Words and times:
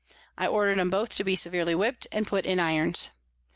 I 0.35 0.47
order'd 0.47 0.79
'em 0.79 0.89
both 0.89 1.15
to 1.17 1.23
be 1.23 1.35
severely 1.35 1.73
whip'd, 1.75 2.07
and 2.11 2.25
put 2.25 2.47
in 2.47 2.59
Irons. 2.59 3.11